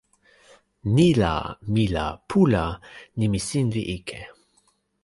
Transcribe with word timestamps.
ni 0.93 1.05
la, 1.21 1.33
mi 1.75 1.83
la, 1.93 2.07
pu 2.27 2.39
la, 2.55 2.65
nimi 3.19 3.39
sin 3.49 3.67
li 3.73 3.83
ike. 3.97 4.19